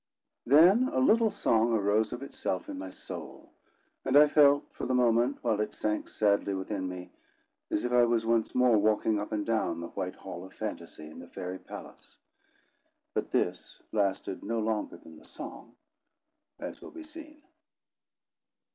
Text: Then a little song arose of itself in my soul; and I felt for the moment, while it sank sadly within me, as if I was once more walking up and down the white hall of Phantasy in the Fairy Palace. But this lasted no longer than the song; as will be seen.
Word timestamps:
Then 0.47 0.87
a 0.89 0.97
little 0.97 1.29
song 1.29 1.73
arose 1.73 2.11
of 2.11 2.23
itself 2.23 2.67
in 2.69 2.79
my 2.79 2.89
soul; 2.89 3.53
and 4.03 4.17
I 4.17 4.27
felt 4.27 4.63
for 4.71 4.87
the 4.87 4.95
moment, 4.95 5.37
while 5.43 5.61
it 5.61 5.75
sank 5.75 6.09
sadly 6.09 6.55
within 6.55 6.89
me, 6.89 7.11
as 7.69 7.85
if 7.85 7.91
I 7.91 8.05
was 8.05 8.25
once 8.25 8.55
more 8.55 8.79
walking 8.79 9.19
up 9.19 9.31
and 9.31 9.45
down 9.45 9.79
the 9.79 9.89
white 9.89 10.15
hall 10.15 10.43
of 10.43 10.55
Phantasy 10.55 11.07
in 11.07 11.19
the 11.19 11.27
Fairy 11.27 11.59
Palace. 11.59 12.17
But 13.13 13.29
this 13.29 13.77
lasted 13.91 14.41
no 14.43 14.59
longer 14.59 14.97
than 14.97 15.19
the 15.19 15.23
song; 15.25 15.75
as 16.59 16.81
will 16.81 16.89
be 16.89 17.03
seen. 17.03 17.43